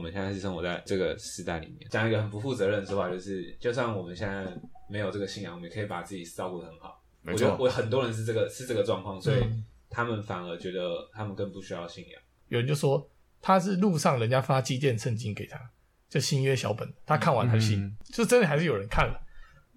[0.00, 4.50] 我们现在是生活在这个时代里面，讲一个很不负责任的说法，就是就算我们现在
[4.88, 7.04] 没有这个信仰，我们也可以把自己照顾得很好。
[7.20, 7.34] 没错。
[7.34, 9.44] 我觉得我很多人是这个是这个状况，所以
[9.90, 12.22] 他们反而觉得他们更不需要信仰。
[12.48, 13.06] 有人就说
[13.42, 15.60] 他是路上人家发基甸圣经给他，
[16.08, 19.20] 就新约小本，他看完才信，嗯、就真的还是有人看了。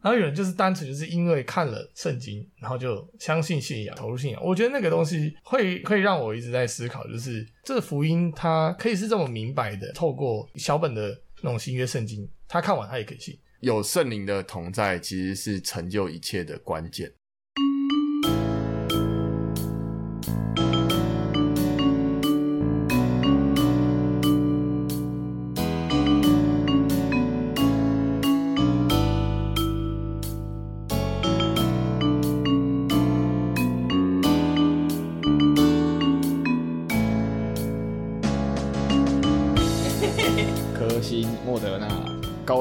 [0.03, 4.43] 然后有人就是单纯就是因为看了圣经，然后就相信信仰，投入信仰。
[4.43, 13.39] 我觉得那个东西会会让我一直在思考，就是这个福音它可以是这么明白的，透过小本的那种新约圣经，他看完他也可以信。
[13.61, 17.09] 有圣灵的同在，其实是成就一切的关键。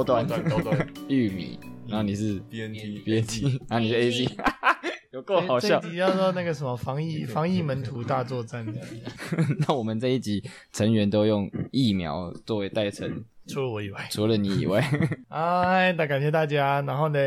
[0.03, 1.57] 高端高端 玉米，
[1.87, 4.29] 然后你是 BNT，BNT，然后你是 AZ，
[5.13, 5.79] 有够好笑。
[5.79, 8.81] 这一集叫做那个什么防疫防疫门徒大作战的。
[9.61, 14.85] 那我们这一集成员都用疫苗作为代称，除了我以外，除了你以外。
[15.29, 16.83] 哎，那感谢大家。
[16.83, 17.19] 然后呢，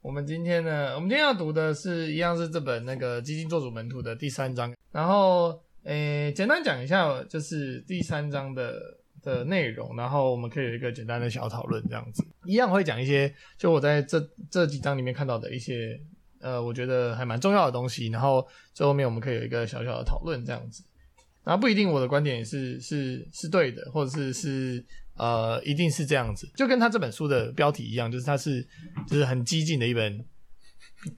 [0.00, 4.74] 我们今天呢，我们今天要读的是一样是这本那个基金做主门徒的第三章。
[4.92, 8.96] 然后，诶，简单讲一下，就是第三章的。
[9.22, 16.00] 的内容，然后我们可以有一个简单的小讨论，这样子一样会讲一些，就我在这这几章里面看到的一些，
[16.40, 20.82] 呃，我觉得还蛮重要的东西，然后最后面我们可以有一个小小的讨论，这样子，
[21.44, 24.84] 然后不一定我的观点是是是对的，或者是是
[25.16, 28.66] 呃一定是这样子，就跟他这本书的标题一样，就是它是
[29.06, 30.24] 就是很激进的一本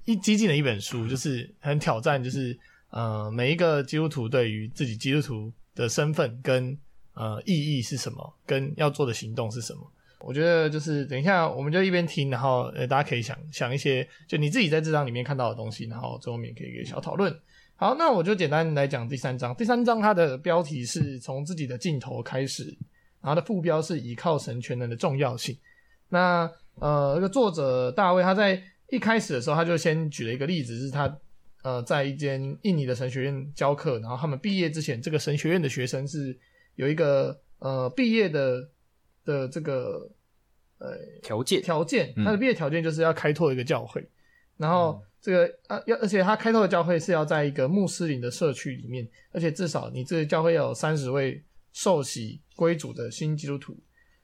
[0.05, 2.59] 一激进的一本书，就是很挑战，就是
[2.91, 6.79] 呃每一个基督徒对于自己基督徒的身份跟。
[7.21, 8.35] 呃，意义是什么？
[8.47, 9.81] 跟要做的行动是什么？
[10.21, 17.39] 我觉得就是等一下，我们就一边听，然后呃，大家可以想想一些，就你自己在这章里面看到的东西，然后最后面可以一个小讨论。
[17.77, 19.55] 好，那我就简单来讲第三章。
[19.55, 22.65] 第三章它的标题是从自己的尽头开始，
[23.21, 25.55] 然后的副标是倚靠神全能的重要性。
[26.09, 31.15] 那呃，这个作者大卫他在一开始的时候，他就先举了一个例子，是他
[31.63, 36.35] 呃在一间印尼的神学院教课，然后他们毕业之前，这个神学院的学生是。
[36.81, 38.71] 有一个呃毕业的
[39.23, 40.11] 的这个
[40.79, 41.61] 呃条件。
[41.61, 44.09] 条件，他的毕业条件就是要开拓一个教会，嗯、
[44.57, 53.77] 然后这个啊要而且他开拓的教会是要在一个穆斯林的社区里面，而且至少你这个教会要有三十位受洗归主的新基督徒，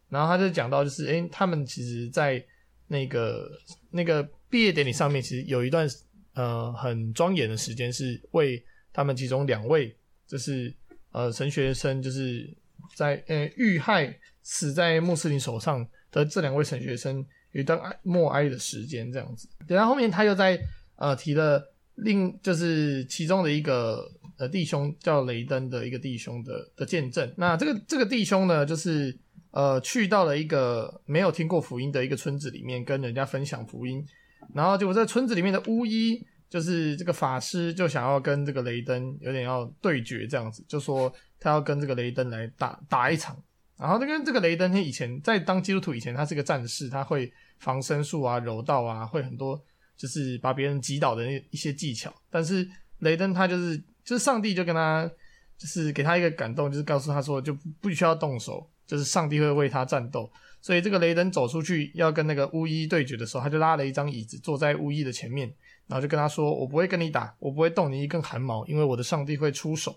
[0.09, 2.43] 然后他就讲到就是诶他们其实在
[2.89, 3.51] 那个
[3.91, 5.87] 那个毕业典礼上面，其实有一段
[6.33, 9.95] 呃很庄严的时间是为他们其中两位
[10.27, 10.75] 就是。
[11.17, 12.47] 呃，神学生就是
[12.95, 19.49] 在呃遇害死在穆斯林手上的这两位神学生有一段默哀的时间，这样子。
[19.67, 20.61] 然后后面他又在
[20.97, 24.07] 呃提了另就是其中的一个
[24.37, 27.33] 呃弟兄叫雷登的一个弟兄的的见证。
[27.39, 29.19] 那这个这个弟兄呢，就是
[29.53, 34.07] 呃去到了一个没有听过福音的一个村子里面，跟人家分享福音。
[34.55, 36.27] 然后结果在村子里面的巫医。
[36.49, 43.37] 就是这个法师就想要跟这个雷登有点要对决这样子，就说他要跟这个雷登来打打一场。
[43.79, 49.63] 然后这个这个雷登他以前在当基督徒以前，他是个战士，他会防身术啊、柔道啊，会很多
[49.97, 52.15] 就是把别人击倒的那一些技巧。
[52.31, 52.67] 但是
[53.01, 55.11] 雷登他就是就是上帝就跟他
[55.59, 60.31] 就是给他一个感动，就是告诉他说就不需要动手，就是上帝会为他战斗。
[60.63, 65.53] 所以这个雷登走出去要跟那个巫医对决的时候，他就拉了一张椅子坐在巫医的前面。
[65.89, 69.95] 然后就跟他说：“我不会跟你打，我不会动你一根汗毛，因为我的上帝会出手。”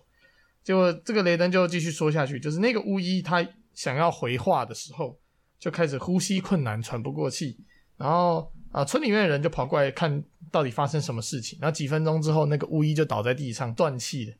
[0.62, 5.18] 结果这个雷登就继续说下去，就是那个巫医他想要回话的时候，
[5.58, 7.58] 就开始呼吸困难，喘不过气。
[7.98, 11.58] 然后啊，村里面的人就跑过来看到底发生什么事情。
[11.60, 14.34] 然后几分钟之后，那个巫医就倒在地上断气了。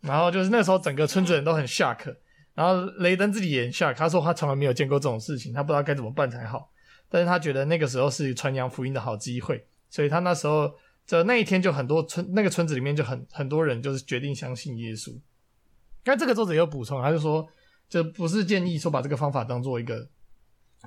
[0.00, 2.14] 然后就是那时候，整个村子人都很 shock。
[2.54, 6.70] 然后雷登自己也 shock，他说他从来没有见过这种事情，他不知道该怎么办才好。
[7.08, 10.72] 但是他觉得那个时候是传扬福音的好机会，所以他那时候。
[11.06, 15.14] 这那一天就很多村那个村子里面就很很多人就是决定相信耶稣。
[16.02, 17.46] 但这个作者有补充，他就说，
[17.88, 20.08] 这不是建议说把这个方法当做一个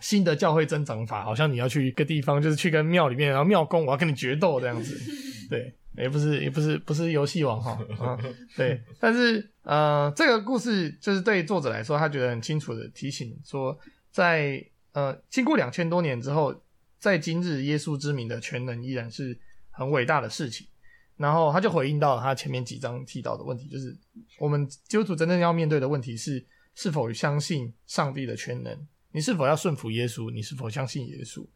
[0.02, 4.96] 新的教会增长法，好像你要去一个地方，就是去跟庙里面，然后庙公我要跟你决斗这样子。
[5.50, 8.18] 对，也不是也不是不是游戏王哈 啊，
[8.56, 8.82] 对。
[9.00, 13.78] 但是呃，这个故事就是对作者来说，他觉得很清楚的提醒说，
[14.12, 14.64] 在
[14.94, 16.64] 呃经过两千多年之后，
[17.00, 19.40] 在今日耶稣之名的全能依然是。
[19.78, 20.68] 很伟大的事情，
[21.16, 23.96] 然后他就回应到了他前面几章提到的问题，就是
[24.40, 26.44] 我们基督徒真正要面对的问题是，
[26.74, 28.88] 是否相信上帝的全能？
[29.12, 30.32] 你是否要顺服耶稣？
[30.32, 31.48] 你是否相信耶稣？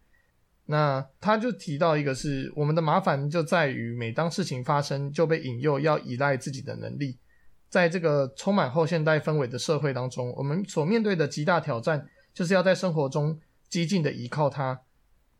[0.65, 7.17] 那他就提到一个是我们的麻烦就在于，每当事情发生，就被引诱要依赖自己的能力。
[7.67, 13.39] 在这个充满后现代氛围的社会当中，我们所面对的极大挑战，就是要在生活中
[13.69, 14.81] 激进的依靠他，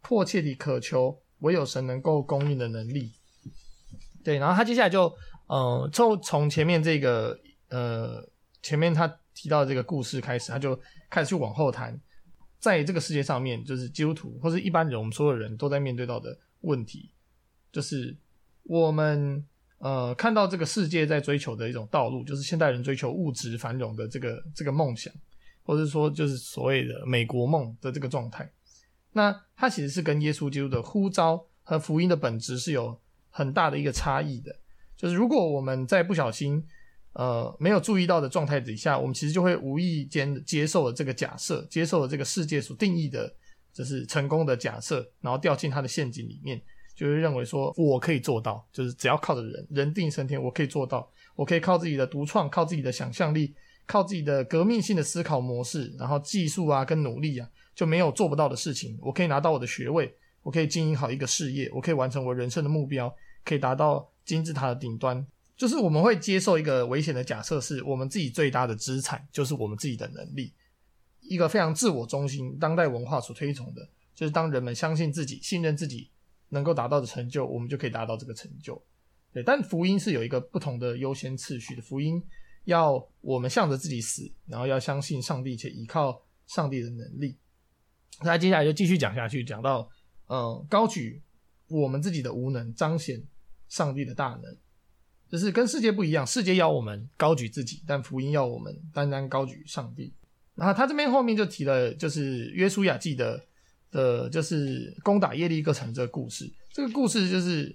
[0.01, 3.11] 迫切地渴求唯有神能够供应的能力。
[4.23, 5.13] 对，然后他接下来就，
[5.47, 7.37] 呃，就从前面这个，
[7.69, 8.27] 呃，
[8.61, 10.79] 前面他提到这个故事开始，他就
[11.09, 11.99] 开始去往后谈。
[12.59, 17.09] 在这个世界上面，就是基督徒或是一般人，我们所有人都在面对到的问题，
[17.71, 18.15] 就是
[18.61, 19.43] 我们
[19.79, 25.11] 呃看到这个世界在追求的一种道路，就是现代人追求物质繁荣的这个这个梦想，
[25.63, 28.47] 或者说就是所谓的美国梦的这个状态。
[29.13, 32.99] 那它其实是跟耶稣基督的呼召和福音的本质是有
[33.29, 34.55] 很大的一个差异的。
[34.97, 36.65] 就是如果我们在不小心。
[37.13, 43.29] 呃，没有注意到的状态底下，我们其实就会无意间接受了这个假设，接受了这个世界所定义的，
[43.73, 46.61] 就是成功的假设，然后掉进他的陷阱里面，
[46.95, 51.05] 就会认为说我可以做到，就是只要靠着人，人定胜天，我可以做到，
[51.35, 53.53] 我可以靠自己的独创，靠自己的想象力，
[53.85, 57.49] 靠自己的革命性的思考模式，然后技术啊跟努力啊，
[57.81, 58.95] 就没有做不到的事情。
[59.01, 63.11] 我可以拿到我的学位，我可以经营好一个事业，我可以完成我人生的目标，
[63.43, 65.25] 可以达到金字塔的顶端。
[65.57, 70.53] 就是我们会接受一个危险的假设，是我们自己最大的资产就是我们自己的能力，
[71.21, 76.07] 一个非常自我中心、当代文化所推崇的，就是当人们相信自己、信任自己
[76.49, 78.79] 能够达到的成就，我们就可以达到这个成就。
[79.33, 82.23] 对，但福音是有一个不同的优先次序的，福音
[82.65, 87.35] 要我们向着自己死，然后要相信上帝且依靠上帝的能力。
[88.23, 89.89] 那接下来就继续讲下去，讲到
[90.27, 91.21] 嗯，高举
[91.67, 93.21] 我们自己的无能，彰显
[93.67, 94.57] 上帝的大能。
[95.29, 100.13] 就是跟世界不一样，世界要我们高举自己，但福音要我们单单高举上帝。
[100.55, 103.41] 然后他这边后面就提了，就是约书亚记的
[103.91, 106.51] 的，就是攻打耶利哥城这个故事。
[106.71, 107.73] 这个故事就是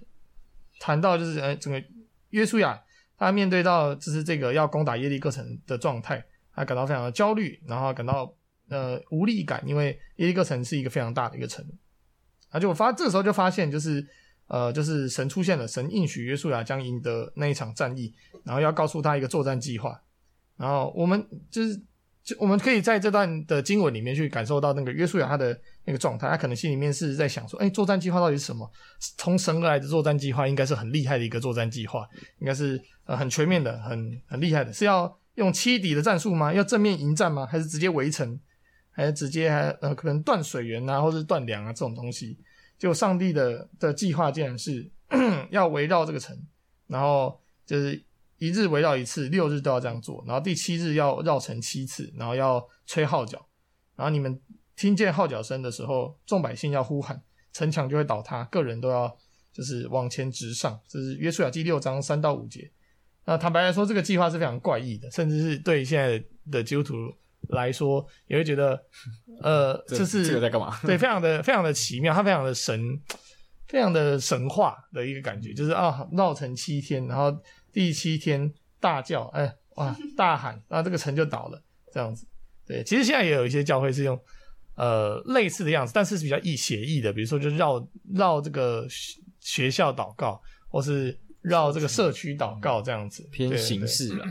[0.79, 1.83] 谈到，就是呃，整个
[2.29, 2.79] 约书亚
[3.17, 6.23] 他面对到就是这个要攻打耶利哥城的状态，
[6.55, 8.31] 他感到非常的焦虑，然后感到
[8.69, 11.65] 呃无力感，因为耶利哥城是一个非常大的一个城。
[12.51, 14.07] 啊，就我发这个时候就发现就是。
[14.49, 18.15] 呃，就是神出现了，神应许约书亚将赢得那一场战役，
[18.45, 20.01] 然后要告诉他一个作战计划。
[20.57, 21.21] 然后我们
[21.51, 21.77] 就是，
[22.23, 28.71] 就我们可以在这段的经文里面去感受到那个约书亚他的那个状态，他可能心里面是在想说，哎，作战计划到底是什么？
[29.19, 32.07] 从神而来的作战计划应该是很厉害的一个作战计划，
[32.39, 36.55] 应该是呃很全面的，很很厉害的，是要用欺敌的战术吗？
[36.55, 37.45] 要正面迎战吗？
[37.45, 38.39] 还是直接围城？
[38.97, 42.39] 还直接还呃可能断水源啊，或是断粮啊这种东西？
[42.79, 44.91] 就上帝的的计划，竟然是
[45.51, 46.35] 要围绕这个城，
[46.87, 48.03] 然后就是
[48.39, 53.47] 一日围绕一次，六日都要这样做，然后第七日要绕城七次，然后要吹号角，
[53.97, 54.41] 然后你们
[54.75, 57.21] 听见号角声的时候，众百姓要呼喊，
[57.53, 59.15] 城墙就会倒塌，个人都要
[59.53, 60.81] 就是往前直上。
[60.89, 62.71] 这是约书亚记六章三到五节。
[63.27, 66.95] 那坦白来说，这个计划是非常怪异的，甚至是对现在的基督徒。
[67.51, 68.83] 来说也会觉得，
[69.43, 70.79] 呃，这是这个在干嘛？
[70.85, 73.01] 对，非常的非常的奇妙，它非常的神，
[73.67, 77.37] 非常的神话的一个感觉，就是啊，绕城七天，然后
[77.73, 81.63] 第七天大叫，哎，哇，大喊，然后这个城就倒了，
[81.93, 82.27] 这样子。
[82.67, 84.19] 对，其实现在也有一些教会是用
[84.75, 88.87] 呃类似的样子，但是是比较易写意的，比如说就绕绕这个
[89.41, 94.27] 学校祷告，或是绕这个社区祷告这样子，偏形式了，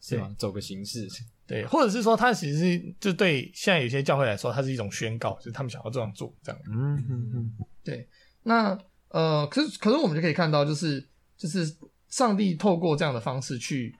[0.00, 0.34] 是吗？
[0.36, 1.08] 走个形式。
[1.50, 6.60] 对，或者是说，他其实是就对现在有些教会来说，它是一种宣告，就是他们想要这样做，这样。
[6.70, 7.52] 嗯嗯嗯。
[7.82, 8.08] 对，
[8.44, 8.78] 那
[9.08, 11.04] 呃，可是可是我们就可以看到，就是
[11.36, 11.68] 就是
[12.06, 13.92] 上帝透过这样的方式去，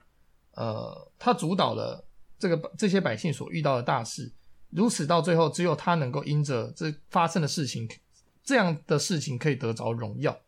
[0.53, 2.01] 呃，他主导了
[2.39, 4.31] 这个这些百姓所遇到的大事，
[4.69, 7.85] 如此到最后，只有他能够因着这发生的事情，
[8.45, 10.39] 这样的事情可以得着荣耀，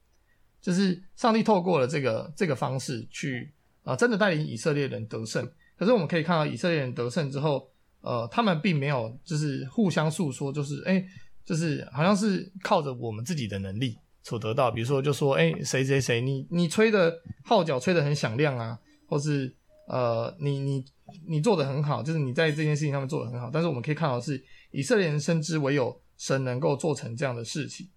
[0.61, 3.51] 就是上帝透过了这个这个方式去
[3.83, 5.45] 啊、呃，真的带领以色列人得胜。
[5.83, 11.03] 可是我们可以看到以色列人得胜之后，呃，他们并没有就是互相诉说，就是哎、
[11.43, 14.71] 就是好像是靠着我们自己的能力所得到。
[14.71, 17.13] 比如说，就说哎，谁谁谁，你你吹的
[17.43, 19.53] 号角吹得很响亮啊，或是
[19.89, 20.85] 呃，你你
[21.27, 23.49] 你做得很好，就是你在这件事情上面做得很好。
[23.51, 27.89] 但是我们可以看到是，以色列人深知唯有神能够做成这样的事情，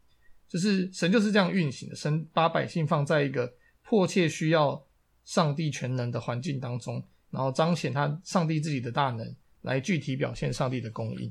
[0.49, 1.95] 就是神就是这样运行的。
[1.95, 3.53] 神把百姓放在一个
[3.85, 4.85] 迫切需要
[5.25, 7.03] 上帝全能的环境当中。
[7.37, 11.31] 然后彰显他上帝自己的大能，来具体表现上帝的供应。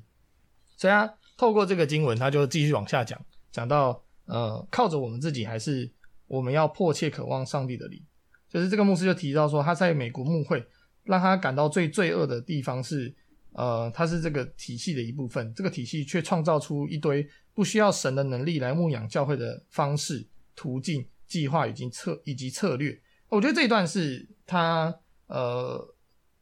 [0.77, 3.19] 所以他透过这个经文，他就继续往下讲，
[3.51, 5.91] 讲到呃，靠着我们自己，还是
[6.27, 8.00] 我们要迫切渴望上帝的灵。
[8.47, 10.63] 就是这个牧师就提到说，他在美国牧会，
[11.05, 13.12] 让他感到最罪恶的地方是，
[13.53, 20.24] 呃，他是这个体系的一部分，这个体系却创造出一堆不需要神的能力来牧养教会的方式、
[20.55, 23.01] 途径、计划以及策以及策略。
[23.27, 24.95] 我觉得这一段是他
[25.27, 25.94] 呃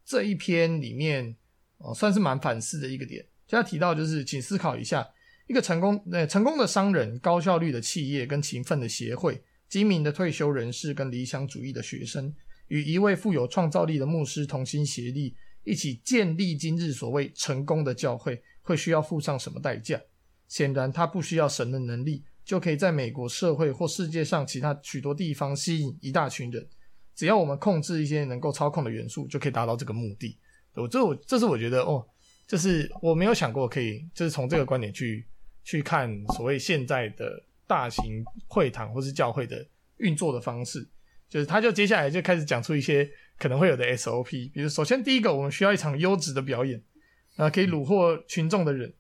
[0.06, 1.36] 这一篇里面
[1.78, 3.26] 哦、呃、算是蛮反思的一个点。
[3.48, 5.08] 就他提到就是，请思考一下，
[5.48, 12.34] 一个成功呃成功的商人、高效率的企业跟勤奋的协会、精明的退休人士跟理想主义的学生，
[12.70, 15.36] 与一位富有创造力的牧师同心协力。
[15.66, 20.02] 一起建立今日所谓成功的教会，会需要付上什么代价？
[20.50, 26.68] 显然，他不需要神的能力，就可以在美国社会或世界上其他许多地方吸引一大群人。
[27.16, 30.38] 只要我们控制一些能够操控的元素，就可以达到这个目的。
[30.76, 32.06] 我这我这是我觉得哦，
[32.48, 35.26] 就是我没有想过可以，就是从这个观点去
[35.64, 39.66] 去看所谓现在的大型会堂或是教会的
[39.98, 40.88] 运作的方式。
[41.30, 43.10] 就是他就接下来就开始讲出一些。
[43.40, 46.82] 可能会有的 SOP，比如首先第一个，我们需要一场优质的表演，
[47.36, 48.94] 啊，可以虏获群众的人。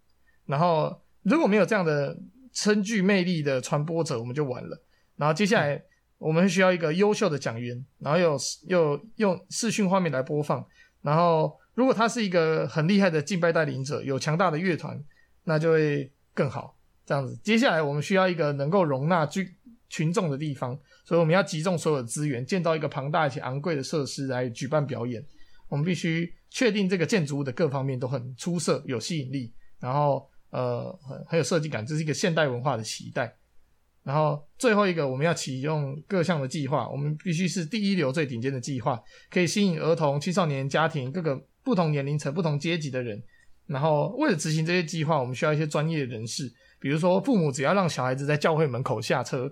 [0.47, 2.17] 然后如果没有这样的
[2.51, 4.83] 称具魅力的传播者，我们就完了。
[5.17, 5.81] 然后接下来
[6.23, 8.37] 我们需要一个优秀的讲员，然后又
[8.67, 10.65] 又用视讯画面来播放。
[11.01, 14.97] 然后如果他是一个很厉害的敬拜带领者，有强大的乐团，
[15.43, 16.77] 那就会更好。
[17.05, 19.45] 这样子，接下来我们需要一个能够容纳群
[19.89, 20.79] 群众的地方。
[21.03, 25.21] 所以我们要集中所有的资源，建造一个庞大且昂贵的设施来举办表演。
[25.67, 29.51] 我们必须确定这个建筑物的各方面都很出色、有吸引力，
[29.81, 33.35] 然后呃很很有设计感，这是一个现代文化的期待。
[34.03, 43.23] 然后最后一个，我们要启用各项的计划，我们必须是第一流、最顶尖的计划，可以吸引儿童、青少年、家庭各个不同年龄层、不同阶级的人。
[43.65, 49.51] 然后为了执行这些计划，我们需要一些专业人士，比如说父母只要让小孩子在教会门口下车。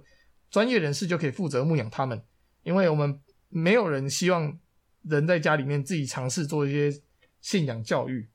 [0.50, 2.22] 专业人士就可以负责牧养他们，
[2.64, 3.18] 因为我们
[3.48, 4.60] 没有人希望
[5.04, 7.02] 人在家里面自己尝试做一些
[7.40, 8.28] 信仰教育。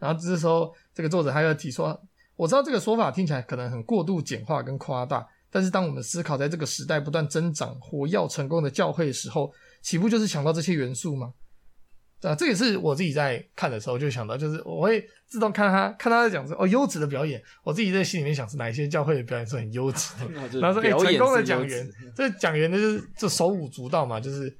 [0.00, 1.84] 然后这时候，这个作者还要提出，
[2.36, 9.52] 我知道这个说法听起来可能很过度简化跟夸大，但是当我们思考在这个时代不断增长、活跃成功的教会的时候，
[9.82, 11.32] 岂不就是想到这些元素吗？
[12.22, 20.26] 啊，这也是我自己在看的时候就想到，就是我会自动看他看他在讲说哦优质的表演，我自己在心里面想是哪一些教会的表演是很优质的，
[20.58, 24.50] 然后说哎、欸、成功的讲员，这讲员的就是就手舞足蹈嘛，就是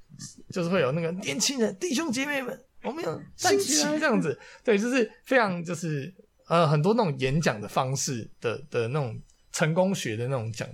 [0.52, 6.14] 就是会有那个年轻人弟兄姐妹们，我们要站起来这样子，对，就是非常就是
[6.46, 9.20] 呃很多那种演讲的方式的的那种
[9.52, 10.68] 成功学的那种讲，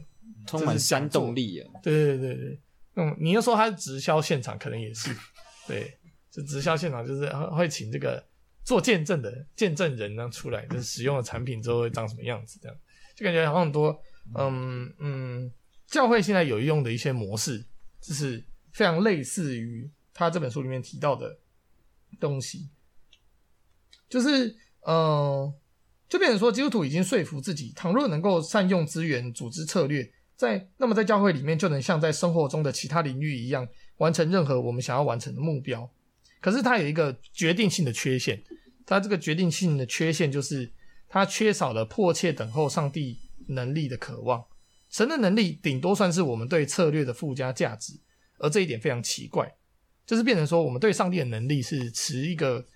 [0.46, 2.60] 充满煽动力啊，对对对对，
[2.96, 5.14] 嗯，你要说他是直销现场，可能也是
[5.68, 5.98] 对。
[6.30, 8.26] 就直销现场就是会请这个
[8.64, 12.78] 做见证的见证人呢出来，就是使用了产品之后会长什么样子，这样
[13.14, 14.00] 就感觉好像很多
[14.34, 15.52] 嗯嗯，
[15.86, 17.62] 教会现在有用的一些模式，
[18.00, 21.38] 就是非常类似于他这本书里面提到的
[22.18, 22.70] 东西，
[24.08, 24.48] 就是
[24.86, 25.54] 嗯、呃，
[26.12, 33.66] 就变成说基督徒已经说服自己，倘若能够善用资源、组织策略，在那么在教会里面就能像在生活中的其他领域一样，
[33.96, 35.90] 完成任何我们想要完成的目标。
[36.38, 38.44] 可是它有一个决定性的缺陷，
[38.84, 40.70] 它这个决定性的缺陷就是
[41.08, 44.44] 它缺少了迫切等候上帝能力的渴望。
[44.90, 47.94] 神的能力顶多算是我们对策略的附加价值，
[48.38, 49.50] 而这一点非常奇怪，
[50.04, 52.66] 就是变成说我们对上帝的能力是持一个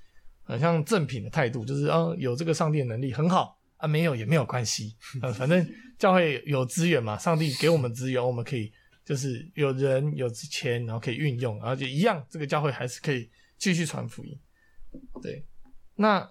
[0.46, 8.72] 很像正品的态度，就是啊有这个上帝的能力很好啊，没有也没有关系，嗯，反正教会有资源嘛，上帝给我们资源，我们可以
[9.04, 13.28] 就是有人有钱，然后可以运用，然后就一样，这个教会还是可以。
[13.58, 14.38] 继续传福音，
[15.22, 15.42] 对。
[15.94, 16.30] 那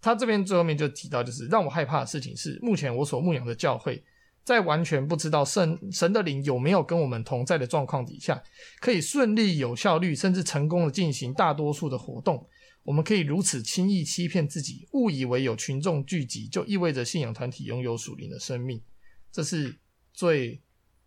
[0.00, 4.04] 他这边最后面就提到，就是让我害怕的事情是，目前我所牧养的教会，
[4.44, 8.40] 在完全不知道神神的灵有没有跟我们同在的状况底下，
[8.78, 12.48] 可以顺利、有效率，甚至成功的进行大多数的活动。
[12.82, 18.82] 我们可以如此轻易欺骗自己，误以为有群众聚集就意味着信仰团体拥有属灵的生命，
[19.30, 19.76] 这是
[20.12, 20.60] 最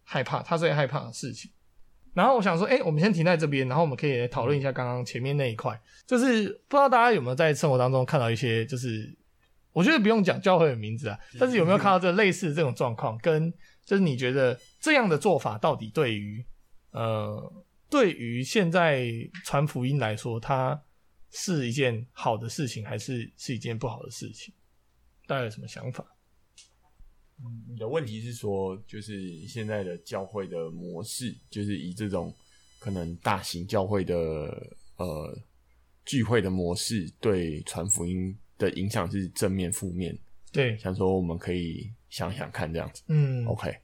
[0.04, 1.52] 害怕，他最害怕的事情。
[2.14, 9.12] 然后我想说，哎，我们先停在这边，然后我们可以来讨论一下刚刚前面那一块，就是不知道大家有没有在生活当中看到一些，就是
[9.72, 13.52] 我觉得不用讲教会的名字啊，但是有没有看到这类似的这种状况，跟
[13.84, 16.46] 就是你觉得这样的做法到底对于
[16.92, 17.52] 呃
[17.90, 19.08] 对于现在
[19.44, 20.80] 传福音来说，它
[21.34, 24.54] 是一件好的事情，还是是一件不好的事情？
[25.28, 26.06] 大家有什么想法？
[27.68, 32.34] 你的问题是说，就是现在的教会的模式，就是以这种
[32.80, 34.16] 可能大型教会的
[34.98, 35.38] 呃
[36.06, 40.18] 聚会的模式，对传福音的影响是正面负面？
[40.52, 43.02] 对，想说我们可以想想看这样子。
[43.08, 43.76] 嗯，OK。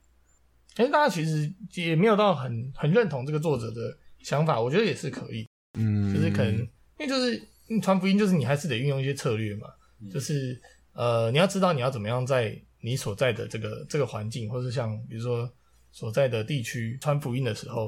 [0.75, 5.45] 哎，大家其实也没有到很很认同这个作者的想法，我觉得也是可以。
[5.73, 6.67] 嗯，就是可能
[6.99, 7.41] 因为就是
[7.81, 9.67] 传福音就是你还是得运用一些策略嘛，
[10.01, 10.61] 嗯、就是
[10.93, 15.49] 呃，你要知道你要怎么样在你所在的这个这个环境，或是像比如说
[15.91, 17.87] 所在的地区传福音的时候，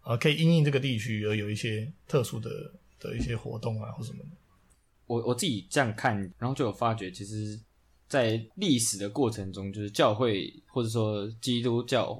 [0.00, 2.50] 啊、呃，可以因应这个地区而有一些特殊的
[2.98, 4.30] 的一些活动啊，或什么的。
[5.06, 7.58] 我我自己这样看，然后就有发觉，其实，
[8.08, 12.14] 在历史的过程中，就是教会或者说基督教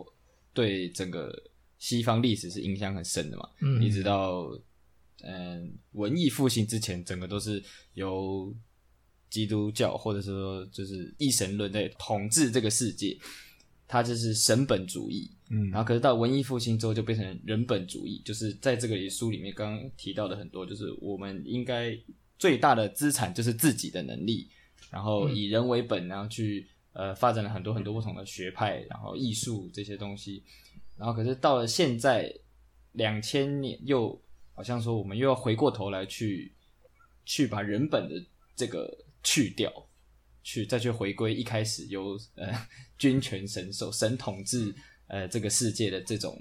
[0.54, 1.30] 对整个
[1.78, 3.48] 西方历史是影响很深的嘛。
[3.60, 4.48] 嗯，一直到
[5.24, 7.62] 嗯文艺复兴之前，整个都是
[7.94, 8.54] 由
[9.30, 13.16] 基督教或者是说就是一神论在统治这个世界，
[13.86, 15.30] 它就是神本主义。
[15.50, 21.98] 嗯，然后可是到文艺复兴之后，就变成人本主义，就是在这个书里面刚刚提到的很多，就是我们应该
[22.38, 24.48] 最大的资产就是自己的能力。
[24.90, 30.42] 然后以人为本，然后去呃发展了很多很多不同的学派，然后艺术这些东西。
[30.96, 32.32] 然后可是到了现在
[32.92, 34.18] 两千年，又
[34.58, 36.52] 好像说我们又要回过头来去
[37.24, 38.20] 去把人本的
[38.56, 39.72] 这个去掉，
[40.42, 42.52] 去再去回归一开始由呃
[42.98, 44.74] 君权神授神统治
[45.06, 46.36] 呃这个世界的这种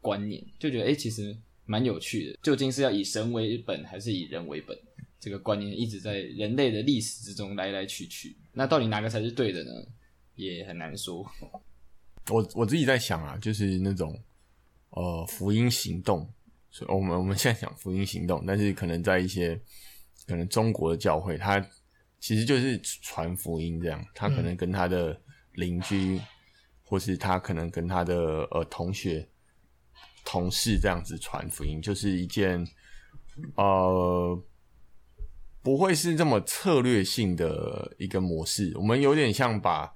[0.00, 2.38] 观念，就觉得诶其实蛮有趣的。
[2.42, 4.74] 究竟是要以神为本，还是以人为本？
[5.20, 9.70] 这个观念一直在人类的历史之中来来去去，那到底哪个才是对的呢？
[10.36, 11.30] 也很难说。
[12.32, 14.18] 我我自己在想啊，就是那种
[14.88, 16.26] 呃福音行动，
[16.70, 19.60] 所以我们我们现在讲福音行动，但是可能在一些
[20.26, 21.58] 可能中国的教会，他
[22.20, 25.20] 其实就是传福音这样，他可能跟他的
[25.52, 26.22] 邻居，嗯、
[26.84, 29.28] 或是他可能跟他的呃同学、
[30.24, 32.66] 同事这样子传福音，就是一件
[33.56, 34.42] 呃。
[35.60, 39.92] 不会是这么策略性的一个模式，我们有点像把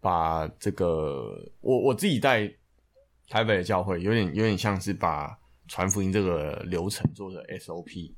[0.00, 2.52] 把这个我我自己在
[3.28, 5.38] 台北的教会，有点有点像是把
[5.72, 8.12] 传福音这个流程做的 SOP，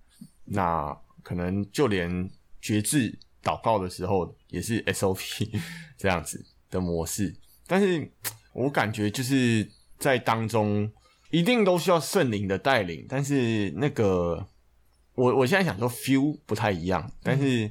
[0.45, 0.93] 那
[1.23, 2.29] 可能就连
[2.61, 5.49] 决志祷告的时候也是 SOP
[5.97, 7.33] 这样子的模式，
[7.69, 8.11] 但是
[8.53, 10.91] 我感觉就是在当中
[11.31, 14.45] 一定都需要圣灵的带领，但是那个。
[15.17, 17.67] 我我现在想说，feel 不太一样，但是，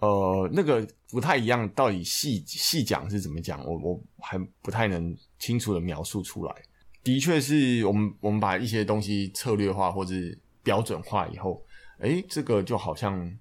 [0.00, 6.52] 嗯、呃，那个不太一样，到底细细讲是怎么讲，我我还不太能清楚的描述出来。
[7.06, 10.12] 的确是我们我们把一些东西策略化或者
[10.64, 11.64] 标准化以后，
[12.00, 13.38] 诶，这个就好像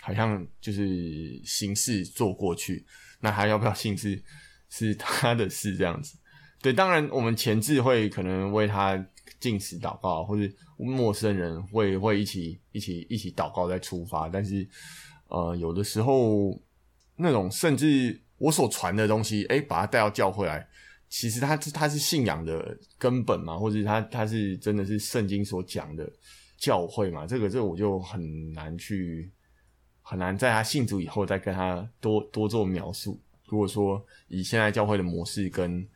[0.00, 2.86] 好像就是形式做过去，
[3.18, 4.22] 那还要不要信是
[4.70, 6.16] 是他的事这样子。
[6.62, 9.04] 对，当然我们前置会可能为他。
[9.40, 14.66] 进食祷告，或者陌生人会会一起一起一起祷告再出发，但是
[15.28, 16.58] 呃，有的时候
[17.16, 20.66] 那种甚至我所传的东西，诶，把他带到教会来，
[21.16, 26.12] 其实它它是信仰的根本嘛，或者它它是真的是圣经所讲的
[26.58, 27.26] 教会嘛？
[27.26, 29.30] 这个这个我就很难去
[30.02, 33.20] 很难在他信主以后再跟他多多做描述。
[33.46, 35.88] 如果说以现在教会的模式跟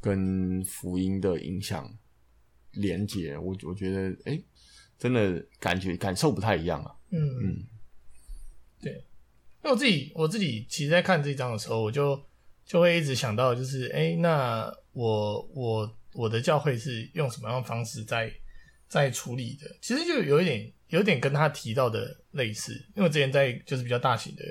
[0.00, 1.92] 跟福音的影响。
[2.76, 4.44] 连接，我我觉得，哎、欸，
[4.98, 6.92] 真的感觉感受不太一样啊。
[7.10, 7.64] 嗯嗯，
[8.82, 8.92] 对，
[9.62, 12.20] 因为我自己我自己其实，在看这一章的时候，我就
[12.66, 18.32] 就会一直想到，就是，哎、那我我我的教会是用什么样的方式在
[18.88, 19.66] 在处理的？
[19.80, 24.44] 其实就有一点有点跟他提到的类似，因为之前在就是比较大型的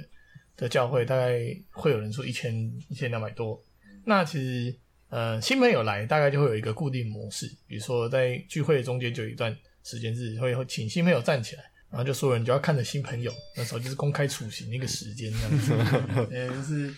[0.55, 1.39] 的教会，大概
[1.71, 2.53] 会有人数一千
[2.89, 3.63] 一千两百多，
[4.05, 4.77] 那其实。
[5.09, 15.73] 呃，新朋友来大概就会有一个固定模式，比如说在聚会中间就有一段时间是会请新朋友站起来，然后就所有人就要看着新朋友，那时候就是公开处刑那个时间这样子，
[16.33, 16.93] 呃，就是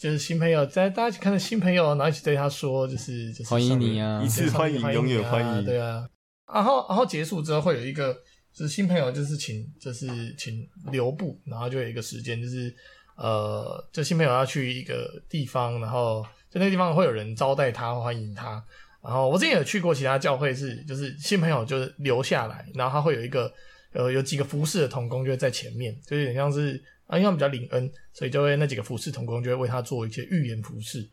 [0.00, 6.04] 就是新朋友在大家一起看着新朋友，然后一起对他说，就是就是欢迎你啊，一次欢迎，永远欢迎，对啊，
[6.52, 8.12] 然后然后结束之后会有一个
[8.52, 12.74] 就是新朋友就是请就是请留步，然后就有一个时间就是
[13.16, 16.26] 呃，就新朋友要去一个地方，然后。
[16.52, 18.60] 就那个地方会有人招待他，欢迎他。
[19.00, 23.48] 然后我之前有去过其他教会是，是就是新朋友就是留下来，然后他会有一个
[23.92, 31.08] 呃有几个服侍的童工就会在前面，就有点像是啊，因为他们比较领恩，所以就会那几个服侍童工就会为他做一些预言服侍，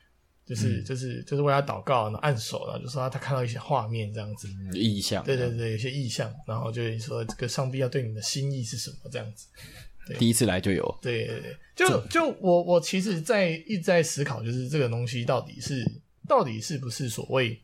[0.46, 9.48] 就是、嗯、就是就是为他祷告，然后按手，然后就说他他看到一些画面这样子，意象，对对对，有些意象，然后就会说这个上帝要对你的心意是什么这样子。
[10.18, 15.84] 第一次来就有，对对对，就就我我其实在一直在思考，就是这个东西到底是
[16.26, 17.60] 到底是不是所谓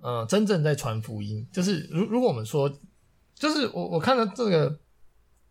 [0.00, 1.46] 呃真正在传福音？
[1.52, 2.66] 就是如如果我们说，
[3.42, 4.78] 就是我我看到这个，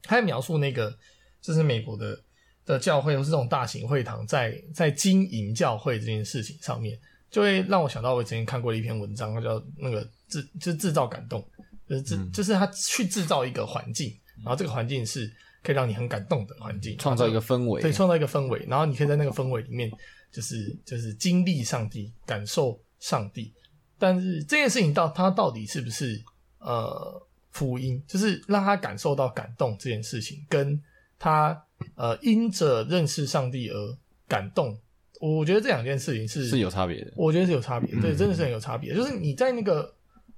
[0.03, 0.97] 他在描述那个
[1.41, 2.17] 就是美国的
[2.65, 6.97] 的教会或是这种大型会堂在在经营教会这件事情上面，
[7.29, 11.45] 就会让我想到我之前看过的一篇文章，它叫那个制就是制造感动，
[11.89, 15.29] 就是制、嗯、就是他去制造一个环境，然后这个环境是。
[15.63, 19.91] 可以让你很感动的环境，创造一个氛围，对，创造一个氛围，然后你可以在那个氛围里面，
[20.31, 23.53] 就是就是经历上帝，感受上帝。
[23.99, 26.19] 但是这件事情到它到底是不是
[26.57, 30.81] 呃福音，就是让他感受到感动这件事情，跟
[31.19, 31.61] 他
[31.95, 34.77] 呃因着认识上帝而感动，
[35.19, 37.11] 我觉得这两件事情是是有差别的。
[37.15, 38.95] 我觉得是有差别，对，真的是很有差别。
[38.95, 39.93] 就是你在那个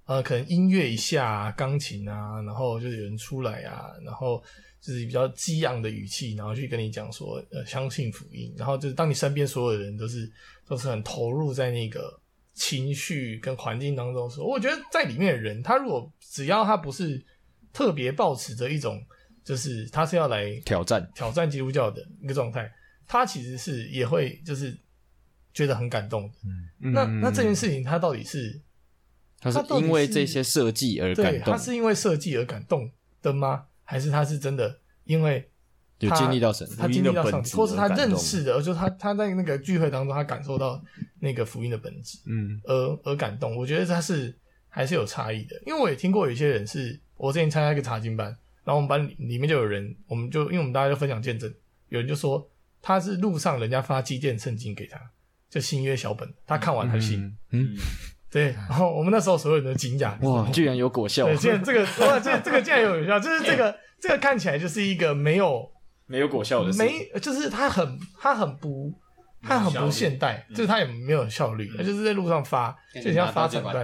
[0.06, 4.43] 呃可能音乐一下，钢琴啊，然后就是有人出来啊，然后
[4.82, 10.32] 就是比较激昂的语气，然后去跟你讲说呃相信福音，然后就是当你身边所有的人都是
[10.67, 12.19] 都是很投入在那个。
[12.54, 17.24] 情绪跟环境当中的时候，我觉得在里面的人，他如果只要他不是
[17.72, 19.04] 特别抱持着一种，
[19.44, 22.72] 就是他是要来挑战挑战基督教的一个状态，
[23.08, 24.78] 他其实是也会就是
[25.54, 26.34] 觉得很感动的。
[26.46, 28.62] 嗯，那那这件事情他到底是
[29.39, 33.66] 他是因为这些设计而感动，对，他是因为设计而感动的吗？
[33.84, 35.50] 还是他是真的因为？
[36.10, 40.82] 他经历到神，他经历到上帝，或是他认识的，就他他在那个聚会当中，他感受到
[41.20, 43.56] 那个福音的本质，嗯，而而感动。
[43.56, 44.36] 我觉得他是
[44.70, 48.28] 还是有差异的，因为我也听过有些人是，我之前参加一个查经班，
[48.63, 51.54] 然后我们班里面就有人，我们就因为我们大家就分享见证，
[51.89, 52.50] 有人就说
[52.82, 55.00] 他是路上人家发纪念圣经给他，
[55.50, 57.20] 就新约小本，他看完他信，
[57.52, 57.78] 嗯，嗯
[58.32, 65.73] 对，然后我们那时候所有人都惊讶，哇，居然有果效，对，竟然这个哇，这这个竟然有果效，就是这个这个看起来就是一个没有。
[66.13, 68.93] 没有果效的事，没就是他很他很不
[69.41, 72.71] 他很不现代，就是他也没有效率，他就是在路上发，
[73.04, 73.84] 就像发传单。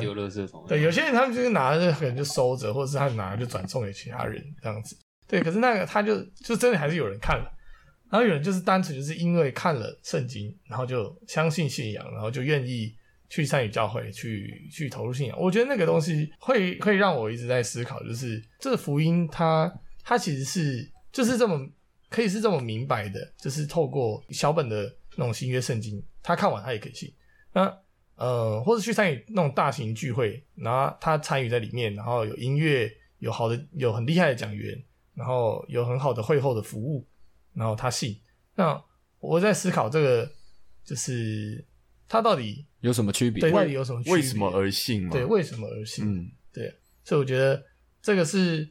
[0.68, 4.96] 对，有些人他们就是拿着可能就收着，或者是他拿着就转送给其他人这样子。
[5.28, 7.52] 对，可是那个他就就真的还是有人看了，
[8.12, 12.94] 然后有人就是单纯就是因为看了圣经，然后就相信信仰，然后就愿意
[13.28, 15.36] 去参与教会，去去投入信仰。
[15.40, 21.68] 我觉得那个东西会会让我一直在思考，就是这个福音它它其实是就是这么。
[22.10, 27.14] 可以是这么明白的，就是透过小本的那种新约圣经，他看完他也可以信。
[27.54, 27.72] 那
[28.16, 37.08] 呃，或者去参与那种大型聚会，然后他参与在里面，然后有音乐，有好的，有很厉害的讲员，然后有很好的会后的服务，
[37.54, 38.20] 然后他信。
[38.56, 38.84] 那
[39.20, 40.32] 我在思考这个，
[40.84, 41.64] 就是
[42.08, 43.40] 他到底有什么区别？
[43.40, 44.16] 对，到底有什么区别？
[44.16, 45.12] 为什么而信嘛？
[45.12, 46.06] 对，为什么而信？
[46.06, 46.74] 嗯，对。
[47.04, 47.64] 所以我觉得
[48.02, 48.68] 这个是。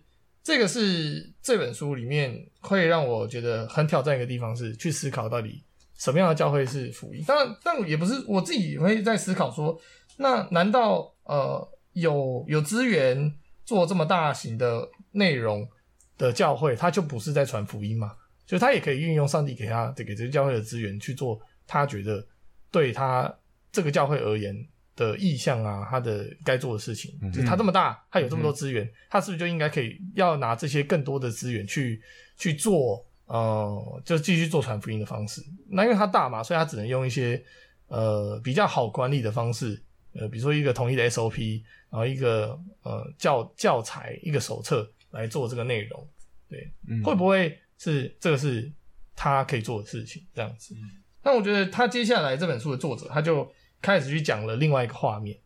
[0.48, 5.62] 这个是这本书里面会让我觉得很挑战一个地方，是去思考到底
[5.98, 7.22] 什么样的教会是福音。
[7.26, 9.78] 当然，但也不是我自己会在思考说，
[10.16, 13.30] 那难道呃有有资源
[13.66, 15.68] 做这么大型的内容
[16.16, 18.16] 的教会，他就不是在传福音吗？
[18.46, 22.26] 就他也可以运用上帝给他给这个教会的资源去做他觉得
[22.70, 23.30] 对他
[23.70, 24.56] 这个教会而言。
[24.98, 32.02] 的意向啊，他的该做的事情，嗯、就是他这么大，他有这么多资源，嗯、他是不是就应该可以要拿这些更多的资源去
[32.36, 35.40] 去做，呃，就继续做传福音的方式？
[35.70, 37.40] 那因为他大嘛，所以他只能用一些
[37.86, 39.80] 呃比较好管理的方式，
[40.14, 46.08] 呃，比如说一个统一的 SOP，然后一个呃教教材，一个手册来做这个内容，
[46.50, 48.68] 对，嗯、会不会是这个是
[49.14, 50.20] 他可以做的事情？
[50.34, 50.74] 这样子？
[51.22, 53.48] 那、嗯、我觉得他接下来这本书的作者，他就。
[53.80, 55.36] 开始去讲了另外一个画面，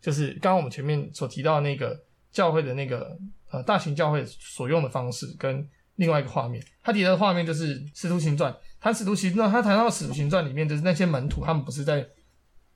[0.00, 1.98] 就是刚刚我们前面所提到的那个
[2.30, 3.16] 教会的那个
[3.50, 8.52] 呃大型教会所用的方式，跟另外一个画面，他提到的画面就是《使徒行传》。
[8.80, 12.06] 他《使徒行传》，他谈到《使徒行传》里面就是那些门徒，他们不是在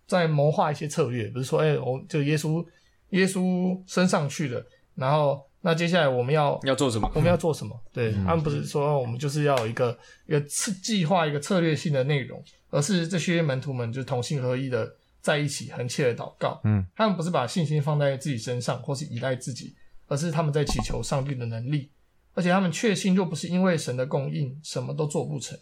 [0.09, 2.67] 在谋划一些策略，不是说哎，我、欸、就耶稣
[3.11, 7.09] 耶稣升上去了，然后那接下来我们要要做什么？
[7.15, 7.81] 我们要做什么？
[7.93, 9.97] 对，他们不是说我们就是要有一个
[10.27, 14.93] 一个策计划一个策略性的内容，而是这些门徒们就同心合一的。
[15.23, 19.73] 在一起恒切的祷告，嗯，他们不是把信心放在自己身上，或是依赖自己，
[20.09, 21.89] 而是他们在祈求上帝的能力，
[22.35, 25.57] 而且他们确信，若不是因为神的供应，什么都做不成。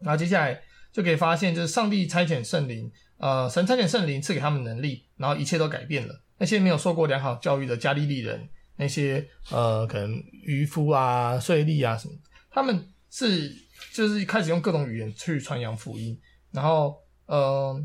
[0.00, 0.58] 然后接下来
[0.90, 6.22] 就可以发现，就是上帝差遣圣灵，呃，神差遣圣灵赐给他们能力，然后一切都改变了。
[6.38, 12.14] 那些没有受过良好教育的加利利人，那些呃，可能渔夫啊、税吏啊什么，
[12.50, 13.54] 他们是
[13.92, 16.18] 就是开始用各种语言去传扬福音，
[16.50, 16.96] 然后
[17.26, 17.84] 呃。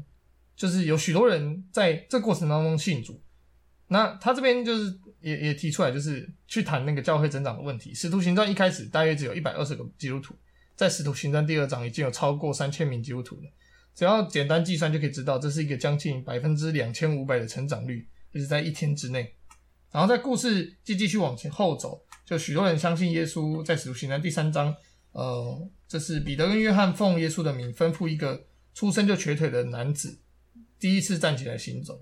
[0.56, 3.22] 就是有许多人在这过程当中信主，
[3.88, 7.94] 那他这边就是也也提出来，就是去谈那个教会增长的问题。
[7.94, 10.36] 使徒行传一开始大约只有一百二十个基督徒，
[10.76, 13.52] 在使徒行传第二章已经有超过三千名基督徒了。
[13.96, 19.34] 只要简单计算就可以知道，这是一个将近百分之两千五百的成长率，就是在一天之内。
[19.92, 24.76] 然后在故事继继续往前后走，就许多人相信耶稣，在使徒行传第三章，
[25.12, 30.20] 呃，这是彼得跟约翰奉耶稣的名吩咐一个出生就瘸腿的男子。
[30.84, 31.98] 第一次站起来行走，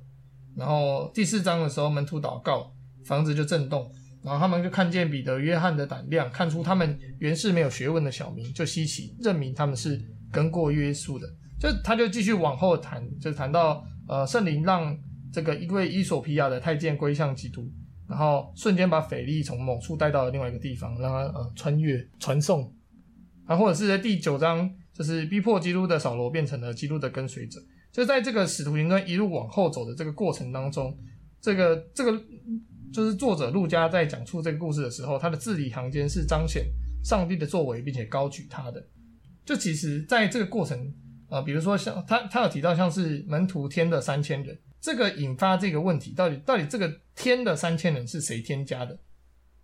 [0.57, 2.73] 然后第四章的时候，门徒祷告，
[3.05, 3.87] 房子就震动，
[4.23, 11.27] 然后他们就看见彼得、约翰的胆量，看出他们原是没有学问的小民，就稀奇认明他们是跟过耶稣的。
[11.59, 14.97] 就他就继续往后谈，就谈到呃圣灵让
[15.31, 17.71] 这个一位伊索比亚的太监归向基督，
[18.09, 22.73] 然后瞬间把腓力从某处带到了另外一个地方，让他呃穿越传送，
[23.47, 27.61] 然后或者是在第九章，就是逼迫基督的扫罗变成了基督的跟随者。
[27.91, 30.97] 就在这个使徒行传一路往后走的这个过程当中，
[31.41, 32.21] 这个这个。
[32.93, 36.65] 就是作者路加在讲述这个故事的时候，他的字里行间是彰显
[37.05, 38.85] 上帝的作为，并且高举他的。
[39.45, 40.93] 就其实，在这个过程，
[41.29, 48.99] 呃，比如说像他他有提到像是门徒添的三千人，这个引发这个问题，到底到底这个添的三千人是谁添加的？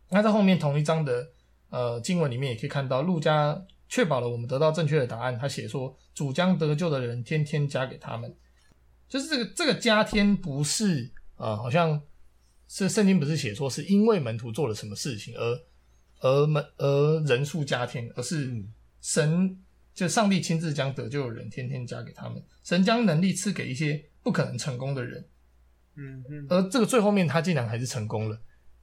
[0.10, 1.28] 那在后面同一章的
[1.70, 5.38] 呃经文里面也可以看到，路加确保了我们得到正确的答案。
[5.38, 8.36] 他写说，主将得救的人天天加给他们，
[9.08, 12.02] 就是这个这个加添不是呃好像。
[12.70, 15.60] 是圣经不是写说是因为门徒做了什么事情而
[16.20, 18.62] 而门而人数加添，而是
[19.00, 19.58] 神
[19.94, 25.26] 就上帝亲自将得救的人天天加给他们，神将能力赐给一些不可能成功的人，
[25.96, 28.38] 嗯嗯，而这个最后面他竟然还是成功了，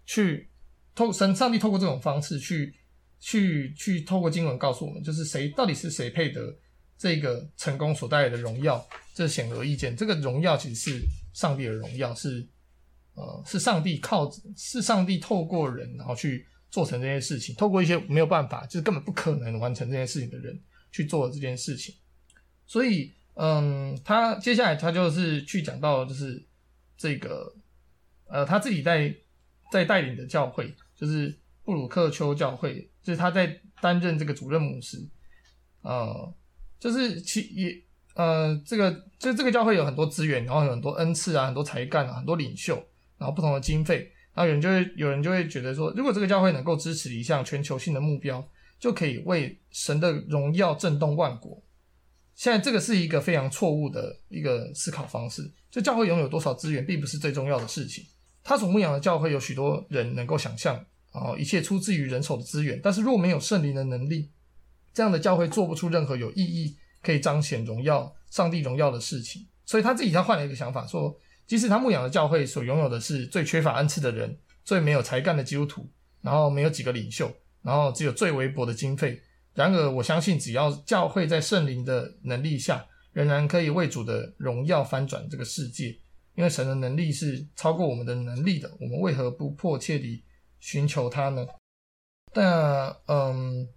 [0.07, 0.49] 去
[0.95, 2.75] 透神上帝透过这种方式去
[3.25, 6.55] 去去透过经文告诉我们，就是谁到底是谁配得
[6.99, 11.01] 这个成功所带来的荣耀，这显而易见，这个荣耀其实是
[11.33, 12.47] 上帝的荣耀是。
[13.17, 20.61] 呃，是上帝靠，是上帝透过人，然后去做成这件事情，透过一些没有办法，就是根本不可能完成这件事情的人
[20.91, 21.95] 去做这件事情。
[22.67, 26.45] 所以，嗯，他接下来他就是去讲到，就是
[26.97, 27.55] 这个，
[28.27, 29.15] 呃，他自己在
[29.71, 34.99] 在带领的教会，就是布鲁克丘教会，就是他在担任这个主任牧师，
[35.83, 36.35] 呃，
[36.79, 37.75] 就是其也，
[38.15, 42.75] 呃，这个就这个教会有很多资源，然后有很多恩赐啊，很多才干啊，很多领袖。
[43.17, 48.47] 然后不同的经费，然后有人就会有人就会觉得说，如果这个教会能够支持一项全球性的目标，
[48.79, 51.63] 就可以为神的荣耀震动万国。
[52.35, 55.49] 现在这个是一个非常错误的一个思考方式。
[55.71, 58.05] 就教会拥有多少资源，并不是最重要的事情。
[58.43, 62.79] 他所牧养的教会有许多人能够想象，哦，一切出自于人手的资源。
[62.83, 64.31] 但是若没有圣灵的能力，
[64.93, 69.47] 这样的教会做不出任何有意义、可以彰显荣耀、上帝荣耀的事情。
[69.65, 71.19] 所以他自己他换了一个想法说。
[71.47, 75.87] 即使他牧养的教会所拥有的是最缺乏恩赐的人、最没有才干的基督徒，
[76.23, 79.21] 然后没有几个领袖，然后只有最微薄的经费，
[79.53, 85.95] 然而我相信，只要教会在圣灵的能力下，仍然可以为主的荣耀翻转这个世界。
[86.35, 90.25] 因为神的能力是超过我们的能力的，我们为何不迫切地
[90.65, 91.47] 寻求他呢？
[92.33, 93.69] 但嗯，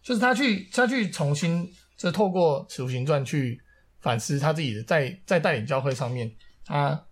[0.00, 1.66] 就是他去他去重新，
[1.98, 3.60] 就是透过使徒行传去
[4.00, 6.32] 反思他自己的在在带领教会上面。
[6.64, 7.04] 他